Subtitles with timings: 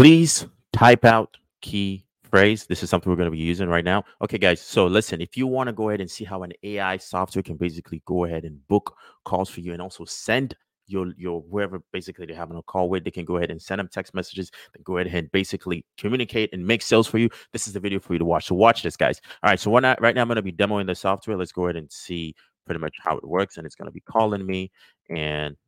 [0.00, 2.64] Please type out key phrase.
[2.64, 4.02] This is something we're going to be using right now.
[4.22, 4.58] Okay, guys.
[4.58, 7.58] So listen, if you want to go ahead and see how an AI software can
[7.58, 10.56] basically go ahead and book calls for you and also send
[10.86, 13.78] your your whoever basically they're having a call with, they can go ahead and send
[13.78, 14.50] them text messages.
[14.72, 17.28] Then go ahead and basically communicate and make sales for you.
[17.52, 18.46] This is the video for you to watch.
[18.46, 19.20] So watch this, guys.
[19.42, 19.60] All right.
[19.60, 21.36] So what right now I'm going to be demoing the software.
[21.36, 24.00] Let's go ahead and see pretty much how it works, and it's going to be
[24.00, 24.70] calling me.
[25.10, 25.58] And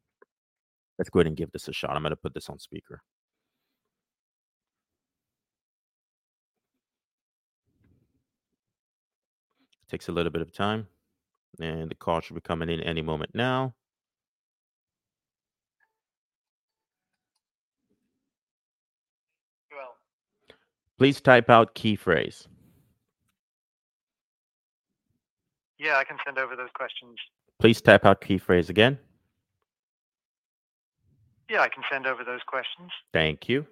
[0.98, 1.90] let's go ahead and give this a shot.
[1.90, 3.02] I'm going to put this on speaker.
[9.92, 10.88] Takes a little bit of time,
[11.60, 13.74] and the call should be coming in any moment now.
[19.70, 19.94] Well,
[20.96, 22.48] Please type out key phrase.
[25.78, 27.18] yeah, I can send over those questions.
[27.60, 28.98] Please type out key phrase again.
[31.50, 32.90] Yeah, I can send over those questions.
[33.12, 33.66] Thank you.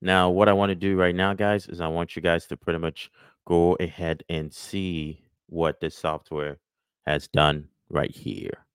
[0.00, 2.56] Now, what I want to do right now, guys, is I want you guys to
[2.56, 3.10] pretty much
[3.46, 6.58] go ahead and see what this software
[7.06, 8.66] has done right here.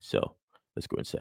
[0.00, 0.36] So
[0.74, 1.20] let's go say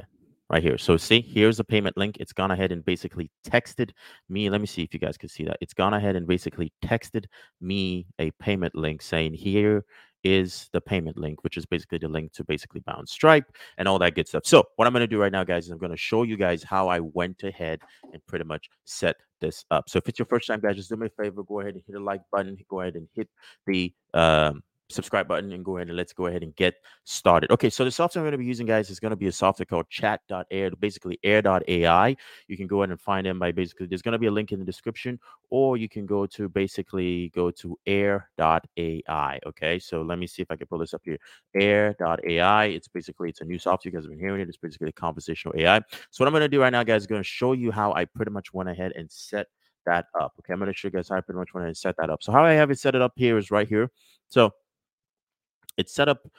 [0.49, 0.77] right here.
[0.77, 2.17] So see, here's a payment link.
[2.19, 3.91] It's gone ahead and basically texted
[4.29, 4.49] me.
[4.49, 5.57] Let me see if you guys can see that.
[5.61, 7.25] It's gone ahead and basically texted
[7.61, 9.85] me a payment link saying here
[10.23, 13.45] is the payment link, which is basically the link to basically bound Stripe
[13.77, 14.45] and all that good stuff.
[14.45, 16.37] So what I'm going to do right now, guys, is I'm going to show you
[16.37, 17.79] guys how I went ahead
[18.13, 19.89] and pretty much set this up.
[19.89, 21.83] So if it's your first time, guys, just do me a favor, go ahead and
[21.85, 23.29] hit the like button, go ahead and hit
[23.65, 26.73] the um, subscribe button and go ahead and let's go ahead and get
[27.03, 27.51] started.
[27.51, 29.31] Okay, so the software I'm going to be using, guys, is going to be a
[29.31, 32.15] software called chat.air, basically air.ai.
[32.47, 34.51] You can go ahead and find them by basically, there's going to be a link
[34.51, 39.39] in the description, or you can go to basically go to air.ai.
[39.45, 41.17] Okay, so let me see if I can pull this up here.
[41.55, 42.65] Air.ai.
[42.65, 43.91] It's basically, it's a new software.
[43.91, 44.47] You guys have been hearing it.
[44.47, 45.81] It's basically conversational AI.
[46.09, 47.93] So what I'm going to do right now, guys, is going to show you how
[47.93, 49.47] I pretty much went ahead and set
[49.85, 50.33] that up.
[50.39, 51.95] Okay, I'm going to show you guys how I pretty much went ahead and set
[51.97, 52.23] that up.
[52.23, 53.91] So how I have it set it up here is right here.
[54.27, 54.51] So
[55.79, 56.29] it's set up.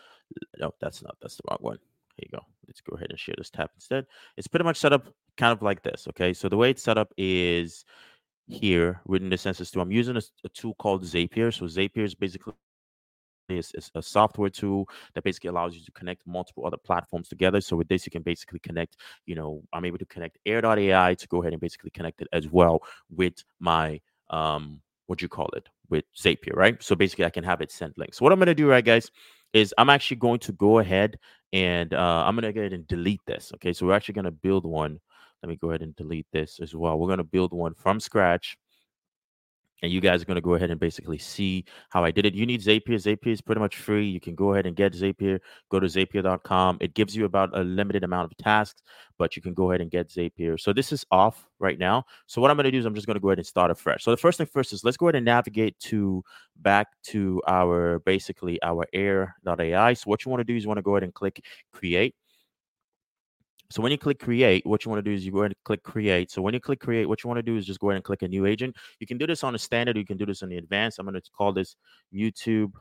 [0.59, 1.17] No, that's not.
[1.21, 1.79] That's the wrong one.
[2.17, 2.45] Here you go.
[2.69, 4.07] Let's go ahead and share this tab instead.
[4.37, 5.07] It's pretty much set up
[5.37, 6.07] kind of like this.
[6.09, 6.33] Okay.
[6.33, 7.85] So the way it's set up is
[8.47, 9.83] here within the census tool.
[9.83, 11.53] I'm using a, a tool called Zapier.
[11.53, 12.53] So Zapier is basically
[13.49, 17.61] is, a software tool that basically allows you to connect multiple other platforms together.
[17.61, 18.97] So with this, you can basically connect,
[19.27, 22.49] you know, I'm able to connect air.ai to go ahead and basically connect it as
[22.49, 26.83] well with my um what do you call it with Zapier, right?
[26.83, 28.19] So basically, I can have it send links.
[28.19, 29.11] So what I'm gonna do, right, guys,
[29.53, 31.19] is I'm actually going to go ahead
[31.53, 33.53] and uh, I'm gonna go ahead and delete this.
[33.57, 34.99] Okay, so we're actually gonna build one.
[35.43, 36.99] Let me go ahead and delete this as well.
[36.99, 38.57] We're gonna build one from scratch
[39.83, 42.35] and you guys are going to go ahead and basically see how I did it.
[42.35, 42.97] You need Zapier.
[42.97, 44.07] Zapier is pretty much free.
[44.07, 45.41] You can go ahead and get Zapier.
[45.71, 46.79] Go to zapier.com.
[46.81, 48.83] It gives you about a limited amount of tasks,
[49.19, 50.59] but you can go ahead and get Zapier.
[50.59, 52.05] So this is off right now.
[52.27, 53.71] So what I'm going to do is I'm just going to go ahead and start
[53.71, 54.05] afresh.
[54.05, 56.23] So the first thing first is let's go ahead and navigate to
[56.57, 59.95] back to our basically our air.ai.
[59.95, 61.43] So what you want to do is you want to go ahead and click
[61.73, 62.15] create.
[63.71, 65.65] So when you click create, what you want to do is you go ahead and
[65.65, 66.31] click create.
[66.31, 68.05] So when you click create, what you want to do is just go ahead and
[68.05, 68.75] click a new agent.
[68.99, 70.99] You can do this on the standard, you can do this on the advanced.
[70.99, 71.77] I'm going to call this
[72.13, 72.73] YouTube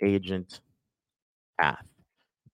[0.00, 0.60] agent
[1.60, 1.84] path.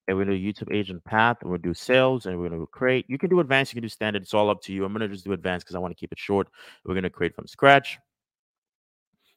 [0.07, 2.61] And we're going to do YouTube agent path, and we'll do sales, and we're going
[2.61, 3.05] to create.
[3.09, 4.21] You can do advanced, you can do standard.
[4.21, 4.85] It's all up to you.
[4.85, 6.47] I'm going to just do advanced because I want to keep it short.
[6.85, 7.99] We're going to create from scratch.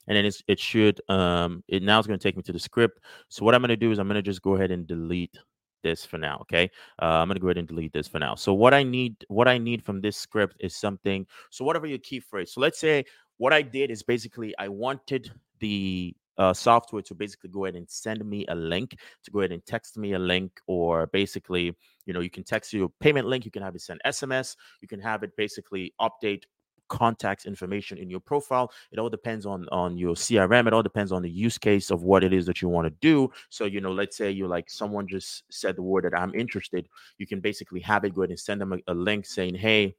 [0.07, 3.01] And then it should, um, it now is going to take me to the script.
[3.29, 5.37] So what I'm going to do is I'm going to just go ahead and delete
[5.83, 6.71] this for now okay?
[7.01, 8.35] Uh, i'm to go ahead and delete this for now.
[8.35, 11.99] So what i need what i need from this script is something so whatever your
[11.99, 13.05] key phrase so let's say
[13.39, 15.31] what i did is basically i wanted
[15.61, 19.53] the uh, software to basically go ahead and send me a link to go ahead
[19.53, 21.77] and text me a link or basically
[22.07, 24.89] you know you can text your payment link you can have it send sms you
[24.89, 26.45] can have it basically update
[26.91, 28.71] contacts information in your profile.
[28.93, 32.03] It all depends on on your crm it all depends on the use case of
[32.03, 33.31] what it is that you want to do.
[33.49, 36.89] So you know let's say you're like someone just said the word that i'm interested
[37.19, 39.95] you can basically have it go ahead and send them a, a link saying hey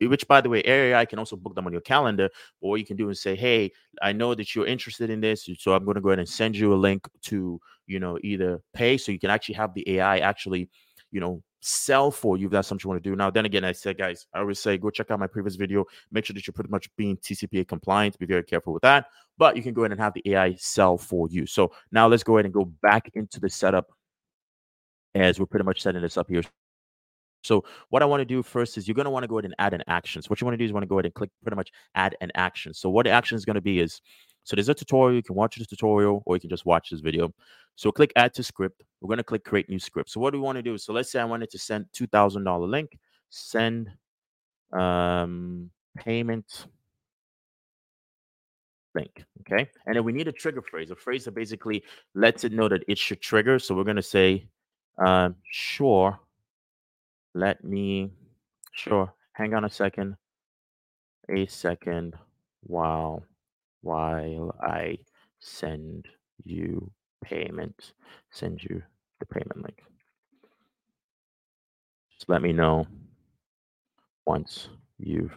[0.00, 2.28] which by the way ai can also book them on your calendar.
[2.60, 3.72] What you can do is say hey
[4.02, 6.56] i know that you're interested in this so i'm going to go ahead and send
[6.56, 10.18] you a link to you know either pay so you can actually have the ai
[10.18, 10.68] actually
[11.14, 13.16] you know sell for you if that's something you want to do.
[13.16, 15.84] Now, then again, I said, guys, I always say go check out my previous video.
[16.12, 18.18] Make sure that you're pretty much being TCPA compliant.
[18.18, 19.06] Be very careful with that.
[19.38, 21.46] But you can go ahead and have the AI sell for you.
[21.46, 23.86] So now let's go ahead and go back into the setup
[25.14, 26.42] as we're pretty much setting this up here.
[27.42, 29.44] So what I want to do first is you're going to want to go ahead
[29.44, 30.20] and add an action.
[30.22, 31.56] So what you want to do is you want to go ahead and click pretty
[31.56, 32.74] much add an action.
[32.74, 34.00] So what the action is going to be is
[34.44, 35.16] so there's a tutorial.
[35.16, 37.32] You can watch this tutorial or you can just watch this video.
[37.76, 38.84] So click add to script.
[39.00, 40.10] We're going to click create new script.
[40.10, 40.78] So what do we want to do?
[40.78, 42.96] So let's say I wanted to send $2,000 link,
[43.30, 43.90] send
[44.72, 46.66] um, payment
[48.94, 49.24] link.
[49.40, 49.68] Okay.
[49.86, 51.82] And then we need a trigger phrase, a phrase that basically
[52.14, 53.58] lets it know that it should trigger.
[53.58, 54.46] So we're going to say,
[54.98, 56.20] um, sure,
[57.34, 58.10] let me,
[58.72, 60.16] sure, hang on a second,
[61.28, 62.14] a second
[62.62, 63.24] while,
[63.84, 64.98] while I
[65.40, 66.08] send
[66.42, 66.90] you
[67.22, 67.92] payment,
[68.30, 68.82] send you
[69.20, 69.82] the payment link.
[72.10, 72.86] Just let me know
[74.26, 75.36] once you've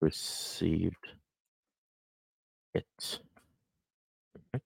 [0.00, 1.08] received
[2.74, 3.20] it.
[4.54, 4.62] Okay.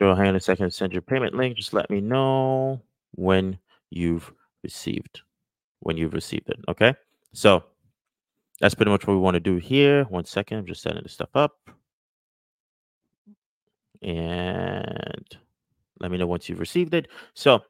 [0.00, 1.56] Sure, hang on a second, send your payment link.
[1.56, 2.80] Just let me know
[3.12, 3.58] when
[3.90, 4.32] you've
[4.62, 5.20] received,
[5.80, 6.58] when you've received it.
[6.68, 6.94] Okay.
[7.32, 7.64] So
[8.60, 10.04] that's pretty much what we want to do here.
[10.04, 11.56] One second, I'm just setting this stuff up.
[14.02, 15.24] And
[16.00, 17.08] let me know once you've received it.
[17.34, 17.62] So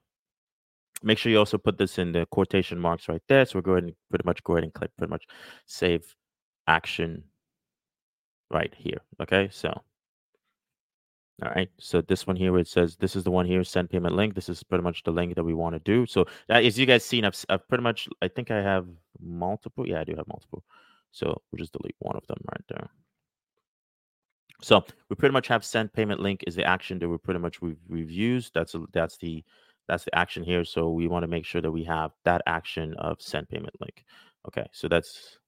[1.03, 3.45] make sure you also put this in the quotation marks right there.
[3.47, 5.27] So we're going to pretty much go ahead and click pretty much
[5.67, 6.15] save
[6.67, 7.25] action
[8.51, 8.99] right here.
[9.21, 9.83] Okay, so
[11.45, 13.91] all right, so this one here where it says this is the one here, send
[13.91, 14.35] payment link.
[14.35, 16.07] This is pretty much the link that we want to do.
[16.07, 18.87] So that, as you guys seen, I've, I've pretty much I think I have
[19.21, 19.87] multiple.
[19.87, 20.65] Yeah, I do have multiple.
[21.13, 22.89] So we'll just delete one of them right there.
[24.63, 27.61] So we pretty much have send payment link is the action that we pretty much
[27.61, 28.55] we've, we've used.
[28.55, 29.45] That's a, that's the
[29.89, 30.65] that's the action here.
[30.65, 34.05] So we want to make sure that we have that action of send payment link.
[34.49, 35.39] Okay, so that's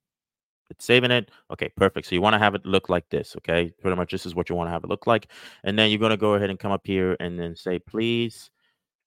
[0.70, 1.30] it's saving it.
[1.50, 2.06] Okay, perfect.
[2.06, 3.34] So you want to have it look like this.
[3.36, 5.28] Okay, pretty much this is what you want to have it look like.
[5.64, 8.50] And then you're going to go ahead and come up here and then say, please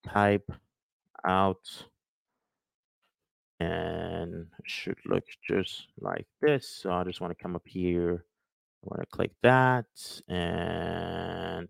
[0.07, 0.49] type
[1.25, 1.85] out
[3.59, 6.67] and should look just like this.
[6.67, 8.25] So I just want to come up here.
[8.83, 9.85] I want to click that
[10.27, 11.67] and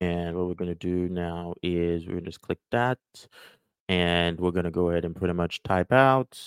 [0.00, 2.98] and what we're going to do now is we're going to just click that
[3.88, 6.38] and we're going to go ahead and pretty much type out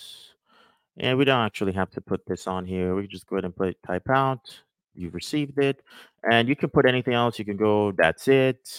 [1.00, 2.94] and we don't actually have to put this on here.
[2.94, 4.62] We can just go ahead and put type out.
[4.94, 5.82] You've received it.
[6.30, 7.40] And you can put anything else.
[7.40, 8.70] You can go, that's it,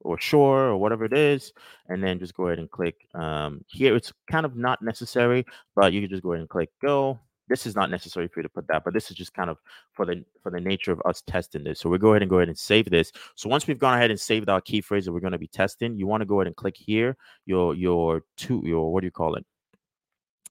[0.00, 1.52] or sure, or whatever it is.
[1.88, 3.94] And then just go ahead and click um, here.
[3.94, 7.20] It's kind of not necessary, but you can just go ahead and click go.
[7.48, 9.58] This is not necessary for you to put that, but this is just kind of
[9.92, 11.80] for the for the nature of us testing this.
[11.80, 13.12] So we go ahead and go ahead and save this.
[13.34, 15.48] So once we've gone ahead and saved our key phrase that we're going to be
[15.48, 17.16] testing, you want to go ahead and click here
[17.46, 19.44] your your two your what do you call it?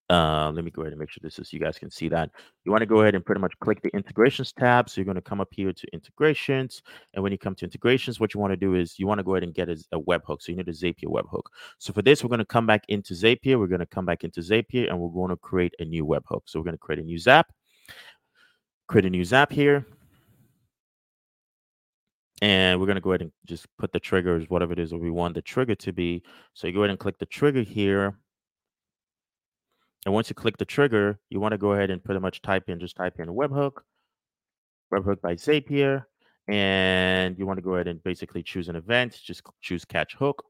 [0.09, 2.31] Um, let me go ahead and make sure this is you guys can see that.
[2.63, 4.89] You want to go ahead and pretty much click the integrations tab.
[4.89, 6.81] So you're going to come up here to integrations.
[7.13, 9.23] And when you come to integrations, what you want to do is you want to
[9.23, 10.41] go ahead and get a, a webhook.
[10.41, 11.43] So you need a Zapier webhook.
[11.77, 13.59] So for this, we're going to come back into Zapier.
[13.59, 16.43] We're going to come back into Zapier and we're going to create a new webhook.
[16.45, 17.51] So we're going to create a new Zap,
[18.87, 19.85] create a new Zap here.
[22.41, 24.99] And we're going to go ahead and just put the triggers, whatever it is that
[24.99, 26.23] we want the trigger to be.
[26.53, 28.15] So you go ahead and click the trigger here.
[30.05, 32.69] And once you click the trigger, you want to go ahead and pretty much type
[32.69, 33.81] in, just type in webhook,
[34.93, 36.05] webhook by Zapier.
[36.47, 40.45] And you want to go ahead and basically choose an event, just choose catch hook.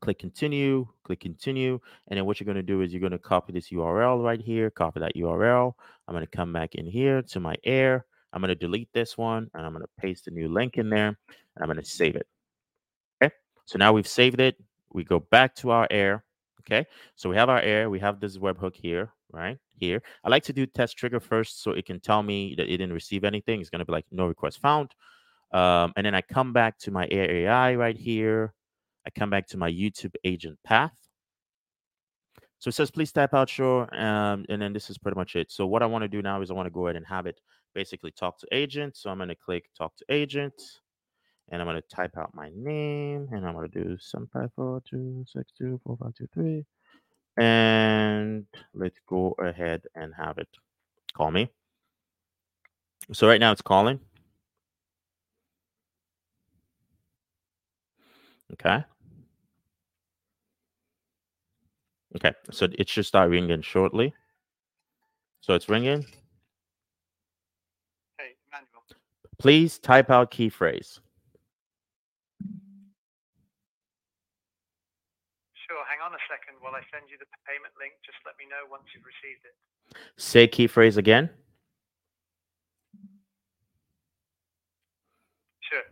[0.00, 1.78] Click continue, click continue.
[2.08, 4.40] And then what you're going to do is you're going to copy this URL right
[4.40, 5.72] here, copy that URL.
[6.06, 8.04] I'm going to come back in here to my air.
[8.32, 10.90] I'm going to delete this one and I'm going to paste a new link in
[10.90, 11.16] there and
[11.60, 12.26] I'm going to save it.
[13.22, 13.32] Okay.
[13.64, 14.56] So now we've saved it.
[14.92, 16.24] We go back to our air.
[16.70, 20.02] Okay, so we have our air, we have this webhook here, right here.
[20.22, 22.92] I like to do test trigger first so it can tell me that it didn't
[22.92, 23.60] receive anything.
[23.60, 24.90] It's going to be like no request found.
[25.52, 28.52] Um, and then I come back to my Air AI right here.
[29.06, 30.92] I come back to my YouTube agent path.
[32.58, 33.88] So it says, please type out sure.
[33.98, 35.50] Um, and then this is pretty much it.
[35.50, 37.26] So what I want to do now is I want to go ahead and have
[37.26, 37.40] it
[37.74, 38.96] basically talk to agent.
[38.96, 40.54] So I'm going to click talk to agent
[41.50, 46.64] and I'm going to type out my name and I'm going to do 754262453
[47.38, 50.48] and let's go ahead and have it
[51.14, 51.48] call me.
[53.12, 54.00] So right now it's calling.
[58.52, 58.84] Okay.
[62.16, 64.14] Okay, so it should start ringing shortly.
[65.40, 66.04] So it's ringing.
[68.18, 68.82] Hey, Emmanuel.
[69.38, 71.00] Please type out key phrase.
[75.68, 77.92] Sure, hang on a second while I send you the payment link.
[78.00, 79.52] Just let me know once you've received it.
[80.16, 81.28] Say key phrase again.
[85.60, 85.84] Sure.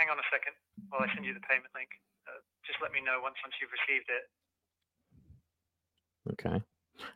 [0.00, 0.56] Hang on a second
[0.88, 1.92] while I send you the payment link.
[2.24, 4.24] Uh, just let me know once once you've received it.
[6.32, 6.64] Okay.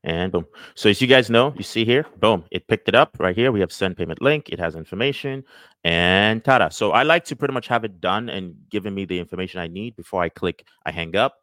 [0.04, 0.46] And boom.
[0.75, 3.52] So as you guys know, you see here, boom, it picked it up right here.
[3.52, 4.49] We have send payment link.
[4.49, 5.44] It has information
[5.84, 6.72] and tada.
[6.72, 9.66] So I like to pretty much have it done and giving me the information I
[9.66, 11.37] need before I click, I hang up.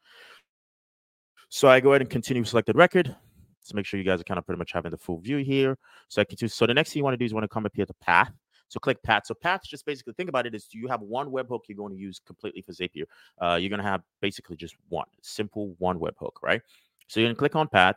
[1.49, 3.15] So I go ahead and continue selected record.
[3.61, 5.77] So make sure you guys are kind of pretty much having the full view here.
[6.07, 6.49] So I continue.
[6.49, 7.93] So the next thing you want to do is want to come up here to
[7.95, 8.31] path.
[8.69, 9.23] So click path.
[9.25, 11.93] So path, just basically think about it is do you have one webhook you're going
[11.93, 13.05] to use completely for Zapier.
[13.41, 16.61] Uh, you're going to have basically just one simple one webhook, right?
[17.07, 17.95] So you're going to click on path.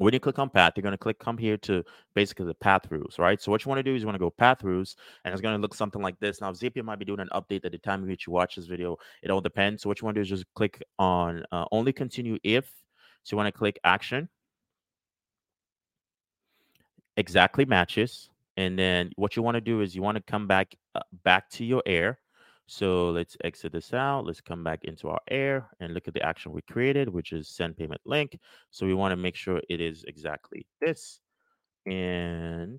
[0.00, 2.90] When you click on path, you're going to click come here to basically the path
[2.90, 3.38] rules, right?
[3.40, 5.42] So what you want to do is you want to go path rules, and it's
[5.42, 6.40] going to look something like this.
[6.40, 8.64] Now, Zapier might be doing an update at the time in which you watch this
[8.64, 8.96] video.
[9.22, 9.82] It all depends.
[9.82, 12.72] So what you want to do is just click on uh, only continue if.
[13.24, 14.30] So you want to click action.
[17.18, 18.30] Exactly matches.
[18.56, 21.50] And then what you want to do is you want to come back uh, back
[21.50, 22.20] to your air.
[22.70, 24.26] So let's exit this out.
[24.26, 27.48] Let's come back into our air and look at the action we created, which is
[27.48, 28.38] send payment link.
[28.70, 31.18] So we want to make sure it is exactly this.
[31.86, 32.78] And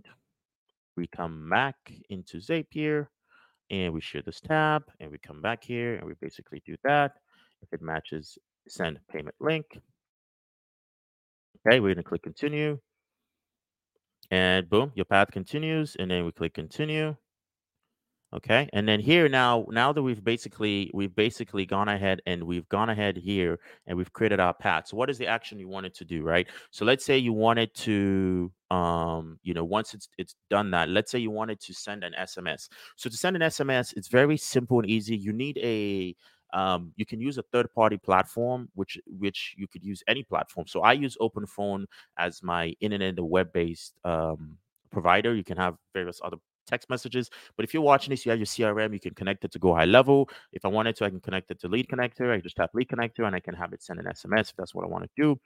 [0.96, 1.76] we come back
[2.10, 3.08] into Zapier
[3.70, 7.18] and we share this tab and we come back here and we basically do that.
[7.62, 8.38] If it matches
[8.70, 9.66] send payment link.
[11.68, 12.80] Okay, we're going to click continue.
[14.32, 15.98] And boom, your path continues.
[16.00, 17.18] And then we click continue.
[18.34, 18.70] Okay.
[18.72, 22.90] And then here now, now that we've basically we've basically gone ahead and we've gone
[22.90, 24.88] ahead here and we've created our path.
[24.88, 26.48] So what is the action you wanted to do, right?
[26.72, 31.12] So let's say you wanted to um, you know, once it's it's done that, let's
[31.12, 32.70] say you wanted to send an SMS.
[32.96, 35.18] So to send an SMS, it's very simple and easy.
[35.18, 36.16] You need a
[36.54, 40.68] um, you can use a third party platform which which you could use any platform
[40.68, 41.86] so i use OpenPhone
[42.18, 44.58] as my internet and web based um,
[44.92, 46.36] provider you can have various other
[46.68, 47.30] text messages.
[47.56, 49.74] But if you're watching this, you have your CRM, you can connect it to Go
[49.74, 50.30] High Level.
[50.54, 52.32] If I wanted to, I can connect it to Lead Connector.
[52.32, 54.74] I just tap Lead Connector and I can have it send an SMS if that's
[54.74, 55.40] what I want to do.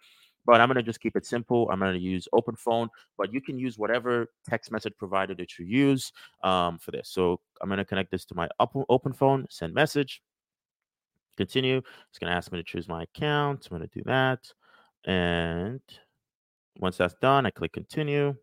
[0.46, 1.68] But I'm going to just keep it simple.
[1.72, 5.66] I'm going to use OpenPhone, but you can use whatever text message provider that you
[5.66, 6.12] use
[6.44, 7.10] um, for this.
[7.10, 10.22] So I'm going to connect this to my OpenPhone, send message,
[11.36, 11.82] continue.
[12.10, 13.68] It's going to ask me to choose my account.
[13.72, 14.40] I'm going to do that.
[15.06, 15.82] And
[16.78, 18.36] once that's done, I click continue.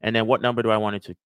[0.00, 1.16] And then what number do I want it to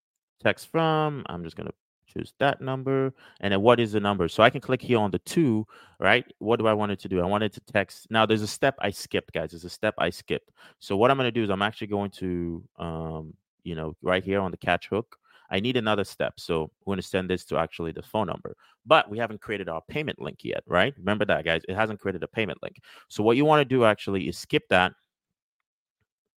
[0.41, 1.23] text from.
[1.27, 1.73] I'm just going to
[2.07, 3.13] choose that number.
[3.41, 4.27] And then what is the number?
[4.27, 5.65] So I can click here on the two,
[5.99, 6.25] right?
[6.39, 7.19] What do I want it to do?
[7.21, 8.07] I want it to text.
[8.09, 9.51] Now there's a step I skipped, guys.
[9.51, 10.51] There's a step I skipped.
[10.79, 14.23] So what I'm going to do is I'm actually going to, um, you know, right
[14.23, 15.17] here on the catch hook.
[15.49, 16.39] I need another step.
[16.39, 18.55] So we're going to send this to actually the phone number.
[18.85, 20.93] But we haven't created our payment link yet, right?
[20.97, 21.61] Remember that, guys.
[21.69, 22.81] It hasn't created a payment link.
[23.07, 24.93] So what you want to do actually is skip that.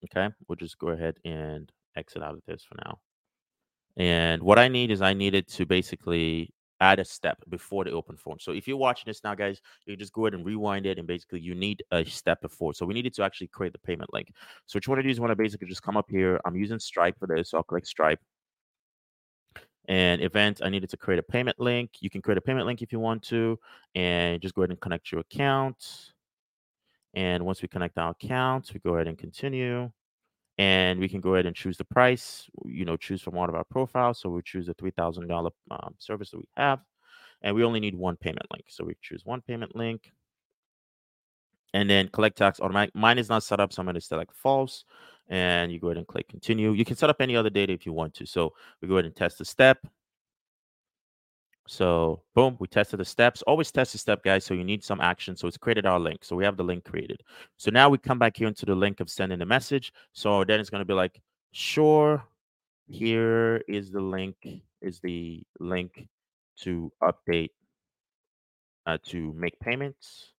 [0.04, 0.32] Okay.
[0.48, 2.98] We'll just go ahead and exit out of this for now.
[3.96, 8.40] And what I need is I needed to basically add a step before the OpenPhone.
[8.40, 11.06] So if you're watching this now, guys, you just go ahead and rewind it, and
[11.06, 12.72] basically you need a step before.
[12.72, 14.32] So we needed to actually create the payment link.
[14.66, 16.40] So what you want to do is you want to basically just come up here.
[16.44, 18.20] I'm using Stripe for this, so I'll click Stripe.
[19.88, 21.90] And event, I needed to create a payment link.
[22.00, 23.58] You can create a payment link if you want to,
[23.94, 26.12] and just go ahead and connect your account.
[27.12, 29.90] And once we connect our accounts, we go ahead and continue
[30.60, 33.54] and we can go ahead and choose the price you know choose from one of
[33.54, 34.20] our profiles.
[34.20, 36.80] So we choose a $3000 um, service that we have
[37.40, 38.66] and we only need one payment link.
[38.68, 40.12] So we choose one payment link.
[41.72, 44.34] And then collect tax automatic mine is not set up so i'm going to select
[44.34, 44.84] false
[45.28, 46.72] and you go ahead and click continue.
[46.72, 48.26] You can set up any other data if you want to.
[48.26, 48.52] So
[48.82, 49.78] we go ahead and test the step
[51.70, 53.42] so boom, we tested the steps.
[53.42, 54.44] Always test the step, guys.
[54.44, 55.36] So you need some action.
[55.36, 56.24] So it's created our link.
[56.24, 57.22] So we have the link created.
[57.58, 59.92] So now we come back here into the link of sending a message.
[60.12, 61.22] So then it's going to be like,
[61.52, 62.24] sure,
[62.88, 64.34] here is the link,
[64.82, 66.08] is the link
[66.62, 67.52] to update,
[68.86, 70.32] uh, to make payments.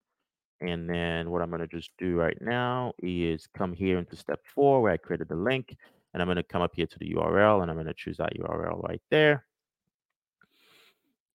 [0.60, 4.42] And then what I'm going to just do right now is come here into step
[4.54, 5.78] four where I created the link.
[6.14, 8.18] And I'm going to come up here to the URL and I'm going to choose
[8.18, 9.46] that URL right there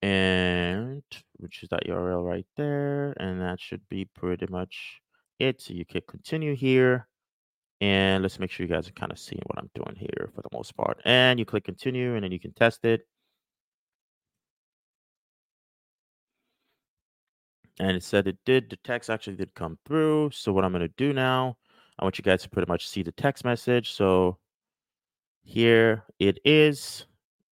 [0.02, 1.02] and
[1.38, 3.14] which is that URL right there.
[3.18, 5.00] And that should be pretty much
[5.38, 5.60] it.
[5.62, 7.08] So you click continue here.
[7.80, 10.40] And let's make sure you guys are kind of seeing what I'm doing here for
[10.42, 10.98] the most part.
[11.04, 13.06] And you click continue and then you can test it.
[17.78, 20.30] And it said it did, the text actually did come through.
[20.32, 21.58] So what I'm going to do now,
[21.98, 23.92] I want you guys to pretty much see the text message.
[23.92, 24.38] So
[25.44, 27.04] here it is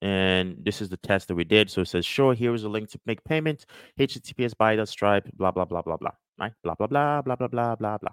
[0.04, 1.70] and this is the test that we did.
[1.70, 3.64] So it says, sure, here is a link to make payment,
[3.98, 6.52] HTTPS by Stripe, blah, blah, blah, blah, blah, right?
[6.62, 8.12] Blah, blah, blah, blah, blah, blah, blah, blah.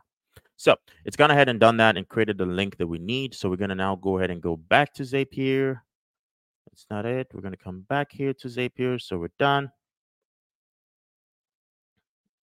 [0.55, 3.36] So it's gone ahead and done that and created the link that we need.
[3.36, 5.81] So we're going to now go ahead and go back to Zapier.
[6.69, 7.27] That's not it.
[7.33, 9.01] We're going to come back here to Zapier.
[9.01, 9.69] So we're done.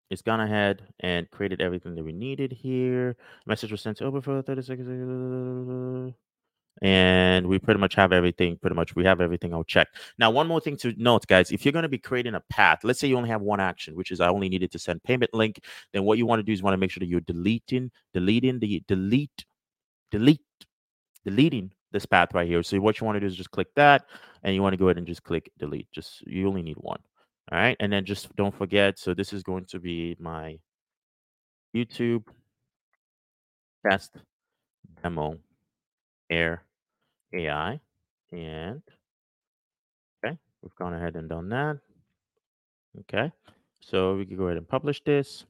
[0.09, 3.15] it's gone ahead and created everything that we needed here.
[3.45, 6.13] Message was sent over for 30 seconds.
[6.81, 8.57] And we pretty much have everything.
[8.57, 9.88] Pretty much, we have everything I'll check.
[10.19, 11.51] Now, one more thing to note, guys.
[11.51, 13.96] If you're going to be creating a path, let's say you only have one action,
[13.96, 15.60] which is I only needed to send payment link.
[15.93, 18.60] Then what you want to do is want to make sure that you're deleting, deleting
[18.60, 19.46] the delete,
[20.12, 20.41] delete,
[21.25, 22.62] deleting this path right here.
[22.62, 24.05] So what you want to do is just click that,
[24.43, 25.91] and you want to go ahead and just click delete.
[25.91, 27.00] Just you only need one.
[27.51, 27.77] All right.
[27.79, 29.00] And then just don't forget.
[29.00, 30.60] So this is going to be my
[31.75, 32.25] YouTube
[33.88, 34.17] test
[35.01, 35.38] demo
[36.29, 36.63] air
[37.34, 37.79] AI.
[38.31, 38.81] And
[40.25, 41.79] okay, we've gone ahead and done that.
[43.01, 43.31] Okay.
[43.81, 45.46] So we can go ahead and publish this.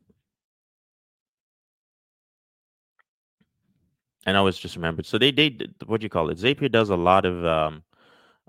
[4.25, 5.05] And I was just remembered.
[5.05, 6.37] So they they what do you call it?
[6.37, 7.83] Zapier does a lot of um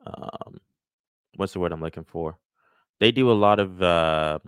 [0.07, 0.59] um
[1.37, 2.37] what's the word I'm looking for?
[3.01, 4.39] They do a lot of uh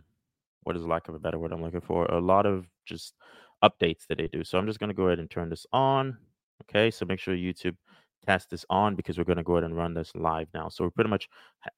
[0.64, 2.06] what is the lack of a better word I'm looking for?
[2.06, 3.14] A lot of just
[3.62, 4.44] updates that they do.
[4.44, 6.18] So I'm just gonna go ahead and turn this on.
[6.64, 7.76] Okay, so make sure YouTube
[8.26, 10.68] test this on because we're gonna go ahead and run this live now.
[10.68, 11.28] So we pretty much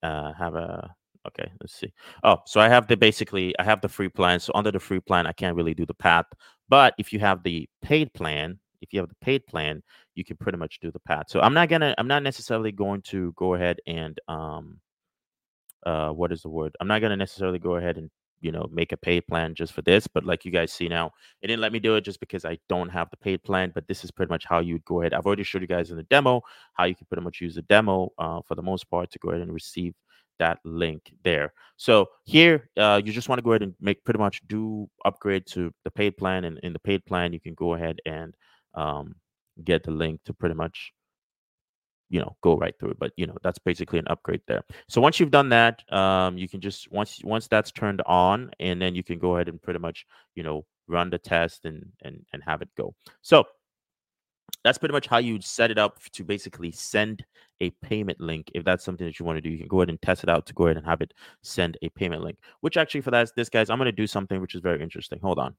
[0.02, 0.94] uh have a
[1.26, 1.92] okay, let's see.
[2.24, 4.40] Oh, so I have the basically I have the free plan.
[4.40, 6.26] So under the free plan, I can't really do the path.
[6.68, 9.82] But if you have the paid plan, if you have the paid plan,
[10.14, 11.26] you can pretty much do the path.
[11.28, 14.80] So I'm not gonna, I'm not necessarily going to go ahead and um,
[15.86, 16.76] uh, what is the word?
[16.80, 18.10] I'm not gonna necessarily go ahead and
[18.42, 20.06] you know make a paid plan just for this.
[20.06, 22.58] But like you guys see now, it didn't let me do it just because I
[22.68, 23.72] don't have the paid plan.
[23.74, 25.14] But this is pretty much how you would go ahead.
[25.14, 26.42] I've already showed you guys in the demo
[26.74, 29.30] how you can pretty much use the demo uh, for the most part to go
[29.30, 29.94] ahead and receive
[30.38, 31.52] that link there.
[31.76, 35.46] So here, uh, you just want to go ahead and make pretty much do upgrade
[35.48, 38.34] to the paid plan, and in the paid plan, you can go ahead and
[38.74, 39.14] um,
[39.64, 40.92] get the link to pretty much
[42.12, 44.62] you know go right through it but you know that's basically an upgrade there.
[44.88, 48.80] So once you've done that um, you can just once once that's turned on and
[48.80, 52.24] then you can go ahead and pretty much you know run the test and and
[52.32, 52.94] and have it go.
[53.22, 53.44] So
[54.62, 57.24] that's pretty much how you set it up to basically send
[57.60, 58.50] a payment link.
[58.54, 60.28] If that's something that you want to do you can go ahead and test it
[60.28, 63.30] out to go ahead and have it send a payment link which actually for that
[63.36, 65.18] this guys i'm going to do something which is very interesting.
[65.22, 65.56] Hold on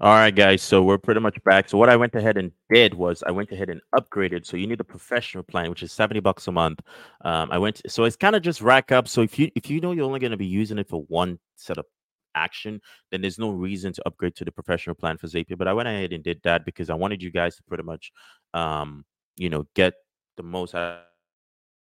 [0.00, 0.62] all right, guys.
[0.62, 1.68] So we're pretty much back.
[1.68, 4.44] So what I went ahead and did was I went ahead and upgraded.
[4.44, 6.80] So you need a professional plan, which is seventy bucks a month.
[7.22, 7.80] Um, I went.
[7.90, 9.08] So it's kind of just rack up.
[9.08, 11.38] So if you if you know you're only going to be using it for one
[11.56, 11.86] set of
[12.34, 15.56] action, then there's no reason to upgrade to the professional plan for Zapier.
[15.56, 18.12] But I went ahead and did that because I wanted you guys to pretty much,
[18.52, 19.04] um,
[19.36, 19.94] you know, get
[20.36, 21.00] the most out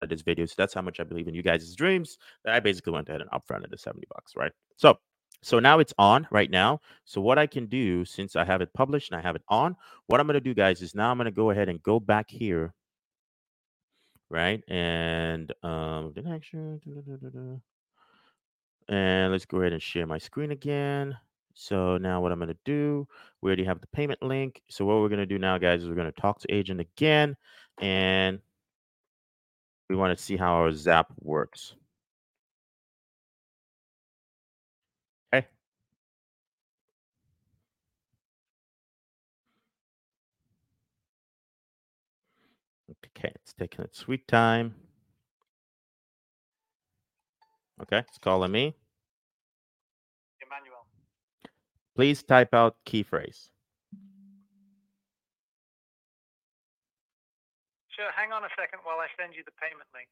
[0.02, 0.44] of this video.
[0.44, 2.18] So that's how much I believe in you guys' dreams.
[2.46, 4.52] I basically went ahead and upfronted the seventy bucks, right?
[4.76, 4.98] So
[5.42, 6.80] so now it's on right now.
[7.04, 9.76] So what I can do, since I have it published and I have it on,
[10.06, 11.98] what I'm going to do, guys, is now I'm going to go ahead and go
[11.98, 12.72] back here,
[14.30, 14.62] right?
[14.68, 16.14] And um,
[18.88, 21.16] and let's go ahead and share my screen again.
[21.54, 23.06] So now what I'm going to do,
[23.40, 24.62] we already have the payment link.
[24.68, 26.80] So what we're going to do now, guys, is we're going to talk to agent
[26.80, 27.36] again,
[27.80, 28.38] and
[29.90, 31.74] we want to see how our Zap works.
[43.22, 44.74] Okay, it's taking its sweet time.
[47.80, 48.74] Okay, it's calling me.
[50.44, 50.86] Emmanuel.
[51.94, 53.48] Please type out key phrase.
[57.90, 60.08] Sure, hang on a second while I send you the payment link.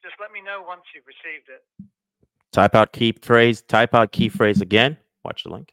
[0.00, 1.64] Just let me know once you've received it.
[2.52, 3.62] Type out key phrase.
[3.62, 4.96] Type out key phrase again.
[5.24, 5.72] Watch the link.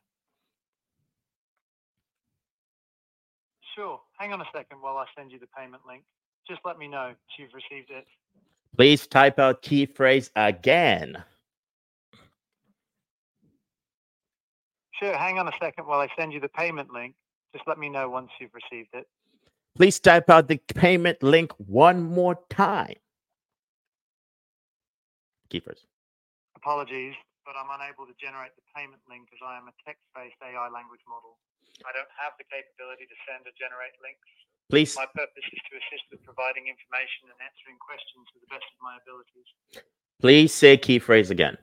[3.76, 6.04] Sure, hang on a second while I send you the payment link.
[6.50, 8.08] Just let me know if you've received it.
[8.76, 11.24] Please type out key phrase again.
[14.98, 17.14] Sure, hang on a second while I send you the payment link.
[17.54, 19.08] Just let me know once you've received it.
[19.78, 22.98] Please type out the payment link one more time.
[25.50, 25.86] Key phrase.
[26.58, 27.14] Apologies,
[27.46, 31.02] but I'm unable to generate the payment link as I am a text-based AI language
[31.08, 31.38] model.
[31.86, 34.28] I don't have the capability to send or generate links.
[34.70, 38.66] Please, My purpose is to assist with providing information and answering questions to the best
[38.70, 39.50] of my abilities.
[40.22, 41.58] please say key phrase again.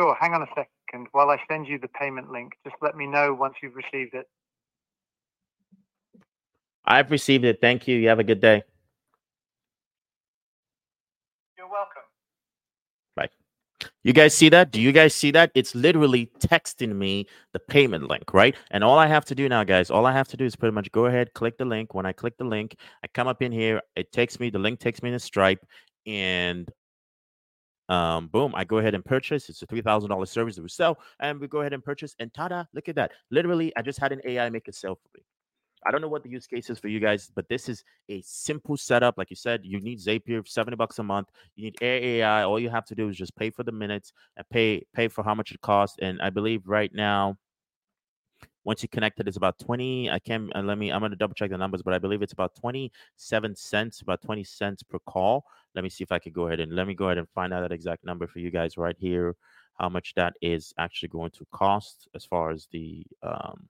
[0.00, 2.54] Sure, hang on a second while I send you the payment link.
[2.64, 4.26] Just let me know once you've received it.
[6.86, 7.60] I've received it.
[7.60, 7.96] Thank you.
[7.96, 8.62] You have a good day.
[11.58, 12.02] You're welcome.
[14.04, 14.72] You guys see that?
[14.72, 15.52] Do you guys see that?
[15.54, 18.56] It's literally texting me the payment link, right?
[18.72, 20.74] And all I have to do now, guys, all I have to do is pretty
[20.74, 21.94] much go ahead, click the link.
[21.94, 24.80] When I click the link, I come up in here, it takes me, the link
[24.80, 25.66] takes me to Stripe,
[26.06, 26.68] and
[27.90, 29.50] Um, boom, I go ahead and purchase.
[29.50, 32.16] It's a $3,000 service that we sell, and we go ahead and purchase.
[32.20, 33.12] And tada, look at that.
[33.30, 35.24] Literally, I just had an AI make a sale for me.
[35.86, 38.22] I don't know what the use case is for you guys, but this is a
[38.22, 39.18] simple setup.
[39.18, 41.28] Like you said, you need Zapier, 70 bucks a month.
[41.56, 42.44] You need AI.
[42.44, 45.22] All you have to do is just pay for the minutes and pay pay for
[45.22, 45.96] how much it costs.
[46.00, 47.36] And I believe right now,
[48.64, 50.10] once you connect it, it's about 20.
[50.10, 52.32] I can't uh, let me, I'm gonna double check the numbers, but I believe it's
[52.32, 55.44] about 27 cents, about 20 cents per call.
[55.74, 57.52] Let me see if I could go ahead and let me go ahead and find
[57.52, 59.36] out that exact number for you guys right here,
[59.78, 63.68] how much that is actually going to cost as far as the um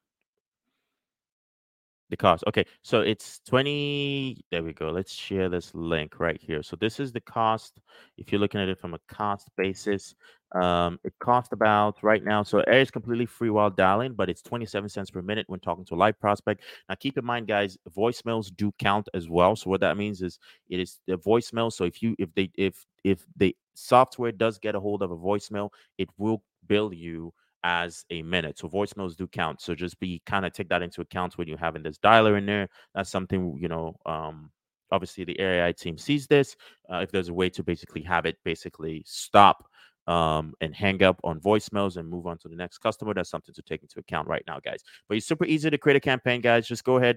[2.10, 2.44] the cost.
[2.46, 4.44] Okay, so it's 20.
[4.50, 4.90] There we go.
[4.90, 6.62] Let's share this link right here.
[6.62, 7.80] So this is the cost.
[8.18, 10.14] If you're looking at it from a cost basis,
[10.54, 12.42] um, it costs about right now.
[12.42, 15.84] So air is completely free while dialing, but it's 27 cents per minute when talking
[15.86, 16.62] to a live prospect.
[16.88, 19.56] Now keep in mind, guys, voicemails do count as well.
[19.56, 20.38] So what that means is
[20.68, 21.72] it is the voicemail.
[21.72, 25.16] So if you if they if if the software does get a hold of a
[25.16, 27.32] voicemail, it will bill you
[27.64, 28.58] as a minute.
[28.58, 29.60] So voicemails do count.
[29.60, 32.46] So just be kind of take that into account when you're having this dialer in
[32.46, 32.68] there.
[32.94, 34.50] That's something, you know, um,
[34.92, 36.56] obviously the AI team sees this.
[36.92, 39.66] Uh, if there's a way to basically have it basically stop
[40.06, 43.54] um, and hang up on voicemails and move on to the next customer, that's something
[43.54, 44.82] to take into account right now, guys.
[45.08, 46.68] But it's super easy to create a campaign, guys.
[46.68, 47.16] Just go ahead,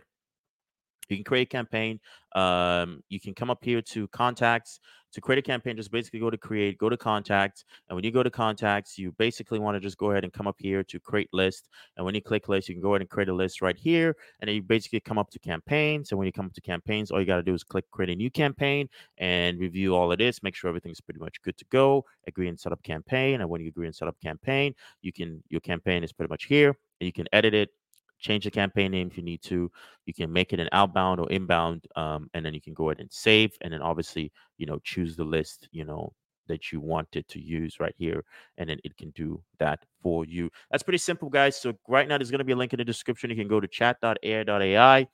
[1.10, 2.00] you can create a campaign.
[2.36, 4.80] Um, you can come up here to contacts.
[5.14, 7.64] To create a campaign, just basically go to create, go to contacts.
[7.88, 10.48] And when you go to contacts, you basically want to just go ahead and come
[10.48, 11.70] up here to create list.
[11.96, 14.16] And when you click list, you can go ahead and create a list right here.
[14.42, 16.12] And then you basically come up to campaigns.
[16.12, 18.10] And when you come up to campaigns, all you got to do is click create
[18.10, 20.44] a new campaign and review all of this.
[20.44, 22.04] Make sure everything's pretty much good to go.
[22.28, 23.40] Agree and set up campaign.
[23.40, 26.46] And when you agree and set up campaign, you can your campaign is pretty much
[26.46, 26.78] here.
[27.00, 27.70] And you can edit it
[28.20, 29.72] change the campaign name if you need to.
[30.06, 33.00] You can make it an outbound or inbound, um, and then you can go ahead
[33.00, 36.14] and save, and then obviously, you know, choose the list, you know,
[36.48, 38.24] that you wanted to use right here,
[38.58, 40.50] and then it can do that for you.
[40.72, 41.60] That's pretty simple, guys.
[41.60, 43.30] So right now, there's going to be a link in the description.
[43.30, 45.08] You can go to chat.air.ai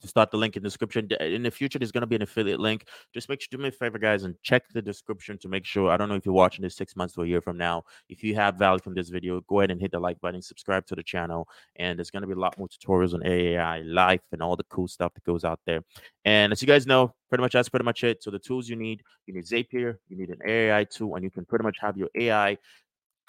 [0.00, 1.08] to start the link in the description.
[1.20, 2.86] In the future, there's going to be an affiliate link.
[3.12, 5.90] Just make sure, do me a favor, guys, and check the description to make sure.
[5.90, 7.84] I don't know if you're watching this six months to a year from now.
[8.08, 10.86] If you have value from this video, go ahead and hit the like button, subscribe
[10.86, 14.22] to the channel, and there's going to be a lot more tutorials on AI, life,
[14.32, 15.82] and all the cool stuff that goes out there.
[16.24, 18.22] And as you guys know, pretty much that's pretty much it.
[18.22, 21.30] So the tools you need, you need Zapier, you need an AI tool, and you
[21.30, 22.58] can pretty much have your AI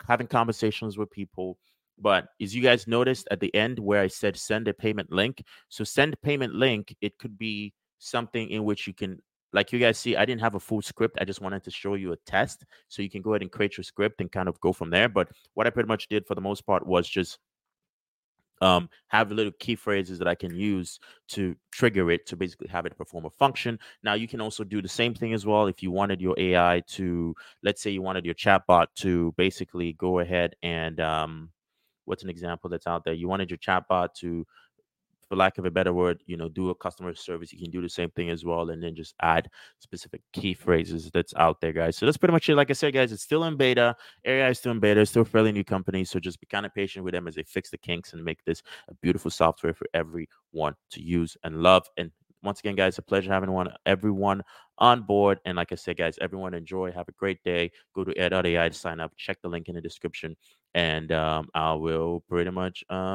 [0.08, 1.58] having conversations with people
[2.02, 5.44] but as you guys noticed at the end where I said send a payment link,
[5.70, 9.20] so send payment link, it could be something in which you can
[9.54, 11.18] like you guys see, I didn't have a full script.
[11.20, 12.64] I just wanted to show you a test.
[12.88, 15.10] So you can go ahead and create your script and kind of go from there.
[15.10, 17.38] But what I pretty much did for the most part was just
[18.62, 22.86] um, have little key phrases that I can use to trigger it to basically have
[22.86, 23.80] it perform a function.
[24.04, 26.84] Now you can also do the same thing as well if you wanted your AI
[26.90, 31.50] to, let's say you wanted your chatbot to basically go ahead and um,
[32.12, 33.14] what's an example that's out there?
[33.14, 34.46] You wanted your chatbot to,
[35.30, 37.54] for lack of a better word, you know, do a customer service.
[37.54, 41.10] You can do the same thing as well, and then just add specific key phrases
[41.14, 41.96] that's out there, guys.
[41.96, 42.56] So that's pretty much it.
[42.56, 43.96] Like I said, guys, it's still in beta.
[44.26, 45.00] AI is still in beta.
[45.00, 47.36] It's still a fairly new company, so just be kind of patient with them as
[47.36, 51.64] they fix the kinks and make this a beautiful software for everyone to use and
[51.64, 51.88] love.
[51.96, 52.12] And
[52.44, 54.42] once again, guys, a pleasure having one everyone
[54.80, 55.40] on board.
[55.46, 56.92] And like I said, guys, everyone enjoy.
[56.92, 57.72] Have a great day.
[57.96, 59.14] Go to air.ai to sign up.
[59.16, 60.36] Check the link in the description,
[60.74, 63.10] and um, I will pretty much um,